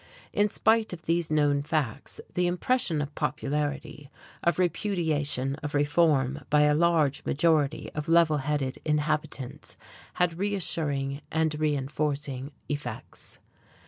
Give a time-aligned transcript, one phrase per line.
[0.33, 4.09] In spite of these known facts, the impression of popularity,
[4.43, 9.77] of repudiation of reform by a large majority of level headed inhabitants
[10.13, 13.37] had reassuring and reenforcing effects.